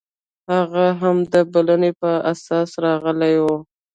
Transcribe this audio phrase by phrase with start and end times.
[0.53, 3.45] هغه هم د بلنې پر اساس راغلی و.